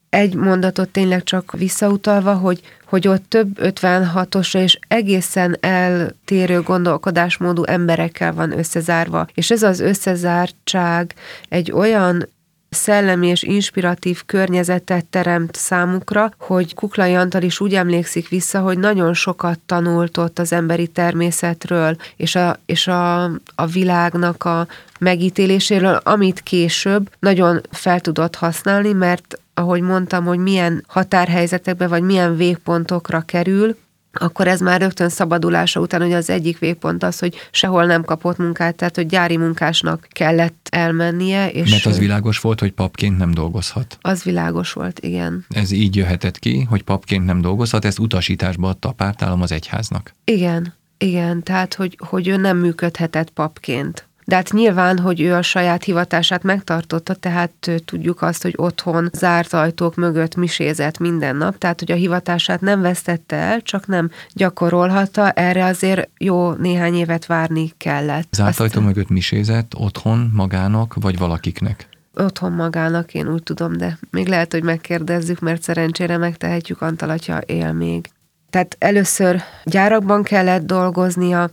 egy 0.10 0.36
mondatot 0.36 0.90
tényleg 0.90 1.24
csak 1.24 1.52
visszautalva, 1.58 2.34
hogy, 2.34 2.62
hogy 2.86 3.08
ott 3.08 3.24
több 3.28 3.48
56-osra 3.62 4.62
és 4.62 4.80
egészen 4.88 5.58
eltérő 5.60 6.62
gondolkodásmódú 6.62 7.64
emberekkel 7.64 8.34
van 8.34 8.58
összezárva. 8.58 9.28
És 9.34 9.52
ez 9.52 9.64
az 9.64 9.80
összezártság 9.80 11.14
egy 11.50 11.72
olyan 11.72 12.28
szellemi 12.70 13.28
és 13.28 13.44
inspiratív 13.44 14.22
környezetet 14.26 15.06
teremt 15.06 15.56
számukra, 15.56 16.32
hogy 16.38 16.74
Kuklai 16.74 17.16
Antal 17.16 17.42
is 17.42 17.60
úgy 17.60 17.76
emlékszik 17.76 18.30
vissza, 18.30 18.60
hogy 18.60 18.78
nagyon 18.78 19.14
sokat 19.14 19.60
tanult 19.66 20.18
ott 20.18 20.40
az 20.40 20.54
emberi 20.54 20.88
természetről, 20.88 21.96
és 22.16 22.36
a, 22.36 22.60
és 22.66 22.88
a, 22.88 23.24
a 23.56 23.66
világnak 23.72 24.44
a 24.44 24.68
megítéléséről, 25.00 26.00
amit 26.04 26.40
később 26.40 27.10
nagyon 27.20 27.62
fel 27.72 28.00
tudott 28.00 28.36
használni, 28.36 28.94
mert 28.94 29.40
ahogy 29.60 29.82
mondtam, 29.82 30.26
hogy 30.26 30.40
milyen 30.40 30.84
határhelyzetekbe 30.88 31.88
vagy 31.88 32.04
milyen 32.04 32.36
végpontokra 32.36 33.22
kerül, 33.22 33.76
akkor 34.14 34.48
ez 34.48 34.60
már 34.60 34.82
rögtön 34.82 35.10
szabadulása 35.10 35.80
után, 35.80 36.02
hogy 36.02 36.14
az 36.14 36.30
egyik 36.30 36.60
végpont 36.60 37.04
az, 37.04 37.20
hogy 37.20 37.36
sehol 37.52 37.86
nem 37.86 38.04
kapott 38.04 38.38
munkát, 38.38 38.76
tehát 38.76 38.96
hogy 38.96 39.06
gyári 39.06 39.38
munkásnak 39.38 40.08
kellett 40.12 40.68
elmennie. 40.72 41.52
És 41.52 41.72
Mert 41.72 41.86
az 41.86 41.98
világos 41.98 42.40
volt, 42.40 42.60
hogy 42.60 42.72
papként 42.72 43.18
nem 43.18 43.32
dolgozhat. 43.32 43.98
Az 44.02 44.24
világos 44.24 44.74
volt, 44.74 45.00
igen. 45.00 45.46
Ez 45.50 45.72
így 45.72 45.96
jöhetett 45.96 46.40
ki, 46.40 46.64
hogy 46.70 46.84
papként 46.84 47.26
nem 47.26 47.42
dolgozhat, 47.42 47.86
ezt 47.86 48.00
utasításba 48.00 48.68
adta 48.68 48.90
a 48.90 48.92
pártállam 48.92 49.42
az 49.42 49.52
egyháznak. 49.52 50.14
Igen, 50.24 50.74
igen, 50.98 51.44
tehát 51.44 51.74
hogy, 51.74 51.98
hogy 52.08 52.28
ő 52.28 52.38
nem 52.38 52.58
működhetett 52.58 53.30
papként. 53.30 54.09
De 54.30 54.36
hát 54.36 54.52
nyilván, 54.52 55.00
hogy 55.00 55.22
ő 55.22 55.34
a 55.34 55.42
saját 55.42 55.84
hivatását 55.84 56.44
megtartotta, 56.44 57.14
tehát 57.14 57.72
tudjuk 57.86 58.22
azt, 58.22 58.42
hogy 58.42 58.54
otthon 58.58 59.10
zárt 59.14 59.54
ajtók 59.54 59.96
mögött 59.96 60.36
misézett 60.36 60.98
minden 60.98 61.36
nap, 61.36 61.58
tehát 61.58 61.80
hogy 61.80 61.92
a 61.92 61.96
hivatását 61.96 62.62
nem 62.62 62.82
vesztette 62.82 63.36
el, 63.36 63.62
csak 63.62 63.88
nem 63.88 64.10
gyakorolhatta, 64.34 65.32
erre 65.32 65.66
azért 65.66 66.10
jó 66.18 66.52
néhány 66.52 66.96
évet 66.96 67.26
várni 67.26 67.74
kellett. 67.78 68.34
Zárt 68.36 68.50
Azt 68.50 68.60
ajtó 68.60 68.82
mögött 68.82 69.10
misézett 69.10 69.76
otthon 69.76 70.32
magának, 70.34 70.94
vagy 71.00 71.18
valakiknek? 71.18 71.88
Otthon 72.14 72.52
magának, 72.52 73.14
én 73.14 73.28
úgy 73.28 73.44
tudom, 73.44 73.78
de 73.78 73.98
még 74.12 74.28
lehet, 74.28 74.52
hogy 74.52 74.64
megkérdezzük, 74.64 75.40
mert 75.40 75.62
szerencsére 75.62 76.18
megtehetjük, 76.18 76.82
Antal 76.82 77.10
atya 77.10 77.38
él 77.38 77.74
még. 77.74 78.10
Tehát 78.50 78.76
először 78.80 79.42
gyárakban 79.64 80.24
kellett 80.24 80.66
dolgoznia, 80.66 81.50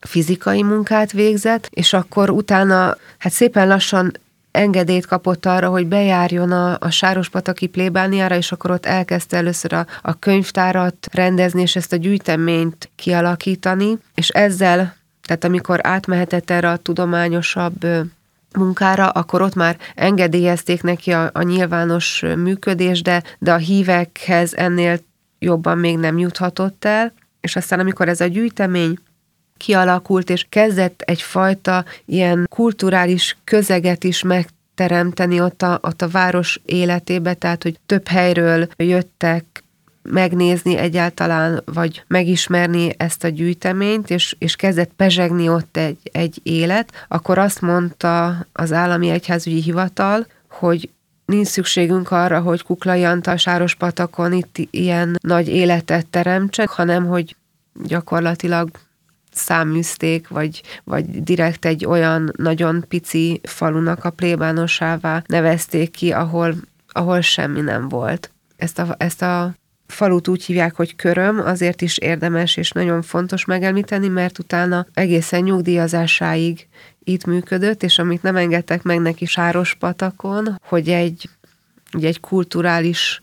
fizikai 0.00 0.62
munkát 0.62 1.12
végzett, 1.12 1.68
és 1.70 1.92
akkor 1.92 2.30
utána 2.30 2.96
hát 3.18 3.32
szépen 3.32 3.68
lassan 3.68 4.12
engedélyt 4.50 5.06
kapott 5.06 5.46
arra, 5.46 5.68
hogy 5.68 5.86
bejárjon 5.86 6.52
a, 6.52 6.76
a 6.80 6.90
Sárospataki 6.90 7.66
plébániára, 7.66 8.36
és 8.36 8.52
akkor 8.52 8.70
ott 8.70 8.86
elkezdte 8.86 9.36
először 9.36 9.72
a, 9.72 9.86
a 10.02 10.18
könyvtárat 10.18 11.08
rendezni, 11.12 11.60
és 11.60 11.76
ezt 11.76 11.92
a 11.92 11.96
gyűjteményt 11.96 12.90
kialakítani, 12.96 13.98
és 14.14 14.28
ezzel, 14.28 14.96
tehát 15.22 15.44
amikor 15.44 15.80
átmehetett 15.82 16.50
erre 16.50 16.70
a 16.70 16.76
tudományosabb 16.76 17.86
munkára, 18.52 19.08
akkor 19.08 19.42
ott 19.42 19.54
már 19.54 19.76
engedélyezték 19.94 20.82
neki 20.82 21.12
a, 21.12 21.30
a 21.32 21.42
nyilvános 21.42 22.24
működés, 22.36 23.02
de, 23.02 23.22
de 23.38 23.52
a 23.52 23.56
hívekhez 23.56 24.54
ennél 24.54 24.98
jobban 25.38 25.78
még 25.78 25.98
nem 25.98 26.18
juthatott 26.18 26.84
el, 26.84 27.12
és 27.40 27.56
aztán 27.56 27.80
amikor 27.80 28.08
ez 28.08 28.20
a 28.20 28.26
gyűjtemény 28.26 28.98
kialakult, 29.58 30.30
és 30.30 30.46
kezdett 30.48 31.00
egyfajta 31.00 31.84
ilyen 32.04 32.46
kulturális 32.50 33.36
közeget 33.44 34.04
is 34.04 34.22
meg 34.22 34.48
teremteni 34.74 35.40
ott 35.40 35.62
a, 35.62 35.78
ott 35.82 36.02
a 36.02 36.08
város 36.08 36.60
életébe, 36.64 37.34
tehát 37.34 37.62
hogy 37.62 37.78
több 37.86 38.08
helyről 38.08 38.68
jöttek 38.76 39.44
megnézni 40.02 40.76
egyáltalán, 40.76 41.62
vagy 41.64 42.04
megismerni 42.06 42.94
ezt 42.96 43.24
a 43.24 43.28
gyűjteményt, 43.28 44.10
és, 44.10 44.36
és 44.38 44.56
kezdett 44.56 44.90
pezsegni 44.96 45.48
ott 45.48 45.76
egy, 45.76 45.98
egy 46.12 46.40
élet, 46.42 47.06
akkor 47.08 47.38
azt 47.38 47.60
mondta 47.60 48.46
az 48.52 48.72
állami 48.72 49.10
egyházügyi 49.10 49.62
hivatal, 49.62 50.26
hogy 50.48 50.90
nincs 51.24 51.46
szükségünk 51.46 52.10
arra, 52.10 52.40
hogy 52.40 52.62
Kuklai 52.62 53.04
Antal 53.04 53.36
Sárospatakon 53.36 54.32
itt 54.32 54.56
ilyen 54.70 55.16
nagy 55.20 55.48
életet 55.48 56.06
teremtsen, 56.06 56.66
hanem 56.70 57.06
hogy 57.06 57.36
gyakorlatilag 57.84 58.70
száműzték, 59.38 60.28
vagy, 60.28 60.62
vagy 60.84 61.22
direkt 61.22 61.64
egy 61.64 61.86
olyan 61.86 62.32
nagyon 62.36 62.84
pici 62.88 63.40
falunak 63.42 64.04
a 64.04 64.10
plébánosává 64.10 65.22
nevezték 65.26 65.90
ki, 65.90 66.12
ahol, 66.12 66.54
ahol 66.88 67.20
semmi 67.20 67.60
nem 67.60 67.88
volt. 67.88 68.30
Ezt 68.56 68.78
a, 68.78 68.94
ezt 68.98 69.22
a 69.22 69.54
falut 69.86 70.28
úgy 70.28 70.44
hívják, 70.44 70.74
hogy 70.74 70.96
köröm, 70.96 71.40
azért 71.44 71.82
is 71.82 71.98
érdemes 71.98 72.56
és 72.56 72.70
nagyon 72.70 73.02
fontos 73.02 73.44
megemlíteni, 73.44 74.08
mert 74.08 74.38
utána 74.38 74.86
egészen 74.94 75.42
nyugdíjazásáig 75.42 76.66
itt 77.04 77.24
működött, 77.24 77.82
és 77.82 77.98
amit 77.98 78.22
nem 78.22 78.36
engedtek 78.36 78.82
meg 78.82 79.00
neki 79.00 79.24
Sárospatakon, 79.24 80.60
hogy 80.62 80.88
egy, 80.88 81.28
egy 82.00 82.20
kulturális 82.20 83.20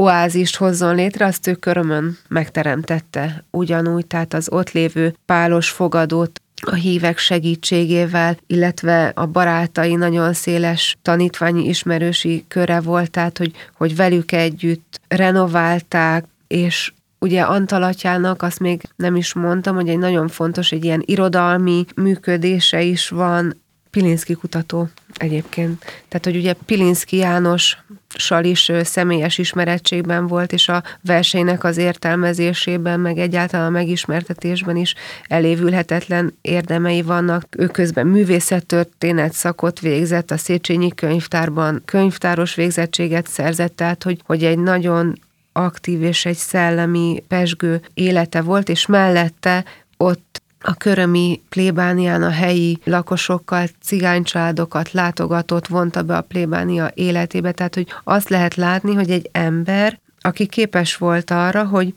oázist 0.00 0.56
hozzon 0.56 0.94
létre, 0.94 1.26
azt 1.26 1.46
ő 1.46 1.54
körömön 1.54 2.18
megteremtette. 2.28 3.44
Ugyanúgy, 3.50 4.06
tehát 4.06 4.34
az 4.34 4.48
ott 4.50 4.70
lévő 4.70 5.14
pálos 5.26 5.70
fogadót 5.70 6.40
a 6.62 6.74
hívek 6.74 7.18
segítségével, 7.18 8.36
illetve 8.46 9.12
a 9.14 9.26
barátai 9.26 9.94
nagyon 9.94 10.32
széles 10.32 10.96
tanítványi 11.02 11.68
ismerősi 11.68 12.44
köre 12.48 12.80
volt, 12.80 13.10
tehát 13.10 13.38
hogy, 13.38 13.52
hogy 13.76 13.96
velük 13.96 14.32
együtt 14.32 15.00
renoválták, 15.08 16.24
és 16.46 16.92
ugye 17.18 17.42
Antalatyának 17.42 18.42
azt 18.42 18.60
még 18.60 18.82
nem 18.96 19.16
is 19.16 19.32
mondtam, 19.32 19.74
hogy 19.74 19.88
egy 19.88 19.98
nagyon 19.98 20.28
fontos, 20.28 20.72
egy 20.72 20.84
ilyen 20.84 21.02
irodalmi 21.04 21.84
működése 21.94 22.82
is 22.82 23.08
van, 23.08 23.54
Pilinszki 23.90 24.34
kutató 24.34 24.88
egyébként. 25.20 25.84
Tehát, 26.08 26.24
hogy 26.24 26.36
ugye 26.36 26.52
Pilinszki 26.52 27.16
Jánossal 27.16 28.44
is 28.44 28.72
személyes 28.82 29.38
ismerettségben 29.38 30.26
volt, 30.26 30.52
és 30.52 30.68
a 30.68 30.82
versenynek 31.00 31.64
az 31.64 31.76
értelmezésében, 31.76 33.00
meg 33.00 33.18
egyáltalán 33.18 33.66
a 33.66 33.70
megismertetésben 33.70 34.76
is 34.76 34.94
elévülhetetlen 35.28 36.34
érdemei 36.40 37.02
vannak. 37.02 37.46
Ő 37.58 37.66
közben 37.66 38.06
művészettörténet 38.06 39.32
szakot 39.32 39.80
végzett, 39.80 40.30
a 40.30 40.36
Széchenyi 40.36 40.94
könyvtárban 40.94 41.82
könyvtáros 41.84 42.54
végzettséget 42.54 43.28
szerzett, 43.28 43.76
tehát 43.76 44.02
hogy, 44.02 44.20
hogy 44.24 44.44
egy 44.44 44.58
nagyon 44.58 45.18
aktív 45.52 46.02
és 46.02 46.24
egy 46.24 46.36
szellemi 46.36 47.24
pesgő 47.28 47.80
élete 47.94 48.40
volt, 48.40 48.68
és 48.68 48.86
mellette 48.86 49.64
ott 49.96 50.39
a 50.62 50.74
körömi 50.74 51.42
plébánián 51.48 52.22
a 52.22 52.30
helyi 52.30 52.78
lakosokkal, 52.84 53.66
cigánycsaládokat 53.82 54.92
látogatott, 54.92 55.66
vonta 55.66 56.02
be 56.02 56.16
a 56.16 56.20
plébánia 56.20 56.90
életébe. 56.94 57.52
Tehát, 57.52 57.74
hogy 57.74 57.88
azt 58.04 58.28
lehet 58.28 58.54
látni, 58.54 58.94
hogy 58.94 59.10
egy 59.10 59.28
ember, 59.32 59.98
aki 60.20 60.46
képes 60.46 60.96
volt 60.96 61.30
arra, 61.30 61.64
hogy 61.64 61.94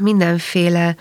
mindenféle 0.00 0.96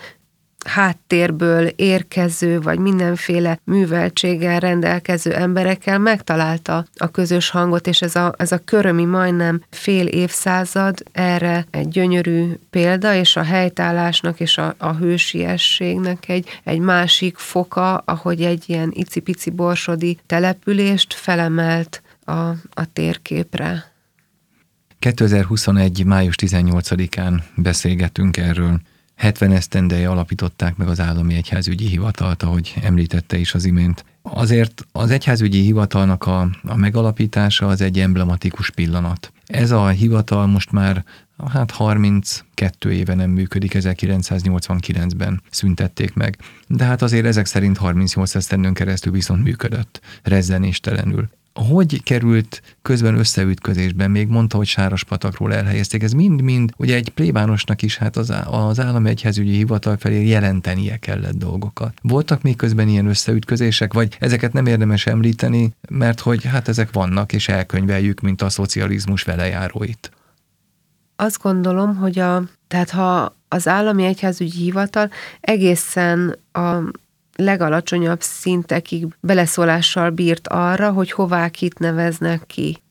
háttérből 0.66 1.68
érkező, 1.68 2.60
vagy 2.60 2.80
mindenféle 2.80 3.60
műveltséggel 3.64 4.60
rendelkező 4.60 5.34
emberekkel 5.34 6.00
megtalálta 6.00 6.86
a 6.96 7.08
közös 7.08 7.50
hangot, 7.50 7.88
és 7.88 8.02
ez 8.02 8.16
a, 8.16 8.34
ez 8.38 8.52
a 8.52 8.58
körömi 8.66 9.06
majdnem 9.06 9.62
fél 9.70 10.08
évszázad 10.08 11.04
erre 11.12 11.66
egy 11.72 11.88
gyönyörű 11.88 12.52
példa, 12.70 13.14
és 13.14 13.36
a 13.36 13.44
helytállásnak 13.44 14.40
és 14.40 14.58
a, 14.58 14.76
a 14.78 14.94
hősiességnek 14.94 16.30
egy, 16.30 16.48
egy 16.64 16.80
másik 16.80 17.38
foka, 17.38 17.98
ahogy 17.98 18.44
egy 18.44 18.64
ilyen 18.68 18.92
icipici 18.94 19.50
borsodi 19.50 20.18
települést 20.26 21.14
felemelt 21.14 22.02
a, 22.24 22.34
a 22.74 22.92
térképre. 22.94 23.92
2021. 25.00 26.06
május 26.06 26.36
18-án 26.38 27.40
beszélgetünk 27.56 28.38
erről 28.38 28.80
70 29.18 29.52
esztendeje 29.52 30.10
alapították 30.10 30.76
meg 30.76 30.88
az 30.88 31.00
állami 31.00 31.36
egyházügyi 31.36 31.88
hivatalt, 31.88 32.44
ahogy 32.44 32.74
említette 32.82 33.38
is 33.38 33.54
az 33.54 33.66
imént. 33.66 34.06
Azért 34.22 34.86
az 34.92 35.12
egyházügyi 35.12 35.62
hivatalnak 35.62 36.26
a, 36.26 36.50
a 36.64 36.76
megalapítása 36.76 37.68
az 37.68 37.82
egy 37.82 38.00
emblematikus 38.00 38.70
pillanat. 38.70 39.32
Ez 39.46 39.72
a 39.72 39.88
hivatal 39.88 40.48
most 40.48 40.72
már 40.72 41.04
hát 41.48 41.72
32 41.72 42.92
éve 42.92 43.14
nem 43.14 43.30
működik, 43.30 43.72
1989-ben 43.76 45.42
szüntették 45.50 46.14
meg. 46.14 46.38
De 46.68 46.84
hát 46.84 47.02
azért 47.02 47.26
ezek 47.26 47.46
szerint 47.46 47.78
38 47.78 48.36
esztendőn 48.36 48.74
keresztül 48.74 49.12
viszont 49.12 49.44
működött, 49.44 50.02
rezzenéstelenül 50.24 51.30
hogy 51.58 52.04
került 52.04 52.62
közben 52.82 53.18
összeütközésben, 53.18 54.12
még 54.12 54.28
mondta, 54.28 54.58
hogy 54.58 54.68
Sáraspatakról 54.68 55.54
elhelyezték, 55.54 56.04
ez 56.04 56.12
mind-mind, 56.12 56.72
ugye 56.78 56.96
egy 56.96 57.10
plébánosnak 57.10 57.82
is 57.82 57.98
hát 57.98 58.18
az, 58.18 58.34
az 58.46 58.80
állami 58.80 59.10
egyházügyi 59.10 59.56
hivatal 59.56 59.98
felé 59.98 60.28
jelentenie 60.28 60.98
kellett 60.98 61.38
dolgokat. 61.38 61.94
Voltak 62.02 62.42
még 62.42 62.56
közben 62.56 62.88
ilyen 62.88 63.08
összeütközések, 63.08 63.94
vagy 63.94 64.16
ezeket 64.20 64.54
nem 64.54 64.66
érdemes 64.66 65.06
említeni, 65.06 65.74
mert 65.90 66.20
hogy 66.20 66.46
hát 66.46 66.68
ezek 66.68 66.94
vannak, 66.94 67.34
és 67.34 67.48
elkönyveljük, 67.48 68.20
mint 68.20 68.42
a 68.42 68.50
szocializmus 68.50 69.24
velejáróit. 69.24 70.12
Azt 71.16 71.42
gondolom, 71.42 71.96
hogy 71.96 72.20
a, 72.20 72.44
tehát 72.68 72.90
ha 72.90 73.36
az 73.48 73.68
állami 73.68 74.06
egyházügyi 74.06 74.58
hivatal 74.58 75.10
egészen 75.40 76.40
a 76.52 76.78
legalacsonyabb 77.38 78.22
szintekig 78.22 79.08
beleszólással 79.20 80.10
bírt 80.10 80.48
arra, 80.48 80.92
hogy 80.92 81.12
hová 81.12 81.50
kit 81.50 81.80
neveznek 81.80 82.44
ki. 82.48 82.82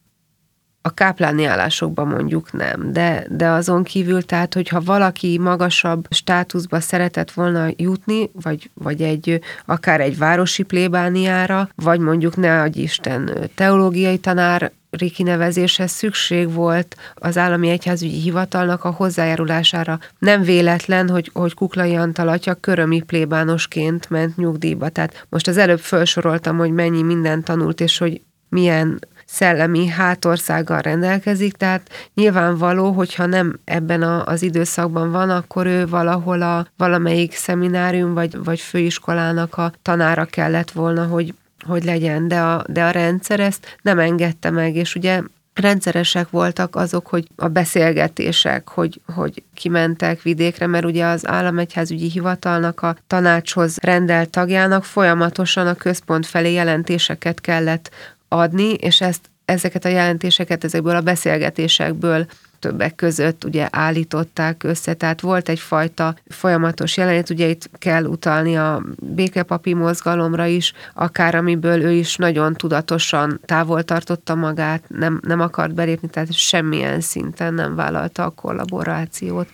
A 0.83 0.95
kápláni 0.95 1.45
állásokban 1.45 2.07
mondjuk 2.07 2.53
nem, 2.53 2.93
de, 2.93 3.27
de 3.31 3.49
azon 3.49 3.83
kívül, 3.83 4.23
tehát, 4.23 4.55
hogyha 4.55 4.81
valaki 4.81 5.39
magasabb 5.39 6.07
státuszba 6.11 6.81
szeretett 6.81 7.31
volna 7.31 7.69
jutni, 7.77 8.31
vagy, 8.33 8.71
vagy 8.75 9.03
egy, 9.03 9.41
akár 9.65 10.01
egy 10.01 10.19
városi 10.19 10.63
plébániára, 10.63 11.69
vagy 11.75 12.01
mondjuk 12.01 12.37
ne 12.37 12.61
adj 12.61 12.81
Isten 12.81 13.51
teológiai 13.55 14.19
tanár 14.19 14.73
kinevezéshez 14.99 15.91
szükség 15.91 16.53
volt 16.53 16.97
az 17.15 17.39
állami 17.39 17.69
egyházügyi 17.69 18.21
hivatalnak 18.21 18.85
a 18.85 18.91
hozzájárulására. 18.91 19.99
Nem 20.19 20.43
véletlen, 20.43 21.09
hogy, 21.09 21.31
hogy 21.33 21.55
Kuklai 21.55 21.95
Antal 21.95 22.29
atya 22.29 22.55
körömi 22.55 23.01
plébánosként 23.01 24.11
ment 24.11 24.37
nyugdíjba. 24.37 24.89
Tehát 24.89 25.27
most 25.29 25.49
az 25.49 25.57
előbb 25.57 25.81
felsoroltam, 25.81 26.57
hogy 26.57 26.71
mennyi 26.71 27.03
mindent 27.03 27.45
tanult, 27.45 27.81
és 27.81 27.99
hogy 27.99 28.21
milyen 28.49 28.99
szellemi 29.27 29.87
hátországgal 29.87 30.81
rendelkezik, 30.81 31.53
tehát 31.53 31.91
nyilvánvaló, 32.15 32.91
hogyha 32.91 33.27
nem 33.27 33.59
ebben 33.65 34.03
a, 34.03 34.25
az 34.25 34.43
időszakban 34.43 35.11
van, 35.11 35.31
akkor 35.31 35.67
ő 35.67 35.87
valahol 35.87 36.43
a 36.43 36.67
valamelyik 36.77 37.35
szeminárium 37.35 38.15
vagy, 38.15 38.45
vagy 38.45 38.61
főiskolának 38.61 39.57
a 39.57 39.73
tanára 39.83 40.25
kellett 40.25 40.71
volna, 40.71 41.07
hogy 41.07 41.35
hogy 41.67 41.85
legyen, 41.85 42.29
de 42.29 42.41
a, 42.41 42.65
de 42.69 42.85
a 42.85 42.91
rendszer 42.91 43.41
ezt 43.41 43.79
nem 43.83 43.99
engedte 43.99 44.51
meg, 44.51 44.75
és 44.75 44.95
ugye 44.95 45.23
rendszeresek 45.55 46.31
voltak 46.31 46.77
azok, 46.77 47.07
hogy 47.07 47.29
a 47.37 47.49
beszélgetések, 47.49 48.69
hogy, 48.69 49.01
hogy 49.15 49.43
kimentek 49.55 50.23
vidékre, 50.23 50.67
mert 50.67 50.85
ugye 50.85 51.05
az 51.05 51.27
államegyházügyi 51.29 52.11
hivatalnak 52.11 52.83
a 52.83 52.97
tanácshoz 53.07 53.77
rendelt 53.77 54.31
tagjának 54.31 54.85
folyamatosan 54.85 55.67
a 55.67 55.75
központ 55.75 56.27
felé 56.27 56.53
jelentéseket 56.53 57.41
kellett 57.41 57.91
adni, 58.29 58.73
és 58.73 59.01
ezt 59.01 59.31
ezeket 59.45 59.85
a 59.85 59.89
jelentéseket 59.89 60.65
ezekből 60.65 60.97
a 60.97 61.01
beszélgetésekből 61.01 62.27
többek 62.59 62.95
között 62.95 63.45
ugye 63.45 63.69
állították 63.71 64.63
össze, 64.63 64.95
tehát 64.95 65.21
volt 65.21 65.49
egyfajta 65.49 66.17
folyamatos 66.29 66.97
jelenét, 66.97 67.31
ugye 67.31 67.49
itt 67.49 67.71
kell 67.79 68.05
utalni 68.05 68.57
a 68.57 68.83
békepapi 69.03 69.75
mozgalomra 69.75 70.47
is, 70.47 70.73
akár 70.95 71.35
amiből 71.35 71.83
ő 71.83 71.93
is 71.93 72.17
nagyon 72.17 72.55
tudatosan 72.55 73.41
távol 73.45 73.83
tartotta 73.83 74.35
magát, 74.35 74.85
nem, 74.89 75.21
nem 75.23 75.41
akart 75.41 75.75
belépni, 75.75 76.09
tehát 76.09 76.33
semmilyen 76.33 77.01
szinten 77.01 77.55
nem 77.55 77.75
vállalta 77.75 78.25
a 78.25 78.31
kollaborációt. 78.31 79.49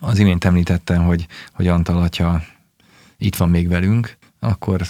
Az 0.00 0.18
imént 0.18 0.44
említettem, 0.44 1.04
hogy, 1.04 1.26
hogy 1.52 1.66
Antal 1.66 2.02
atya 2.02 2.42
itt 3.18 3.36
van 3.36 3.48
még 3.50 3.68
velünk, 3.68 4.16
akkor 4.40 4.80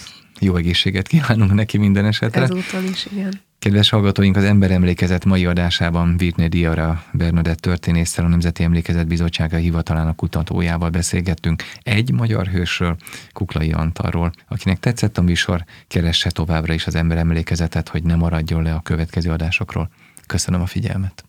jó 0.41 0.57
egészséget 0.57 1.07
kívánunk 1.07 1.53
neki 1.53 1.79
minden 1.79 2.05
esetre. 2.05 2.43
Ezúttal 2.43 2.83
is, 2.83 3.07
igen. 3.07 3.41
Kedves 3.63 3.91
hallgatóink, 3.91 4.37
az 4.37 4.45
Ember 4.45 4.71
Emlékezet 4.71 5.25
mai 5.25 5.47
adásában 5.47 6.17
Virné 6.17 6.47
Diara 6.47 7.05
Bernadett 7.13 7.59
történésztel 7.59 8.25
a 8.25 8.29
Nemzeti 8.29 8.63
Emlékezet 8.63 9.07
Bizottsága 9.07 9.57
hivatalának 9.57 10.17
kutatójával 10.17 10.91
beszélgettünk 10.91 11.63
egy 11.83 12.13
magyar 12.13 12.47
hősről, 12.47 12.97
Kuklai 13.33 13.73
Antalról. 13.73 14.33
Akinek 14.49 14.81
tetszett 14.81 15.19
a 15.19 15.23
műsor, 15.23 15.65
keresse 15.89 16.31
továbbra 16.31 16.73
is 16.73 16.87
az 16.87 16.95
Ember 16.95 17.19
Emlékezetet, 17.19 17.89
hogy 17.89 18.03
ne 18.03 18.15
maradjon 18.15 18.63
le 18.63 18.75
a 18.75 18.81
következő 18.81 19.31
adásokról. 19.31 19.91
Köszönöm 20.27 20.61
a 20.61 20.67
figyelmet! 20.67 21.25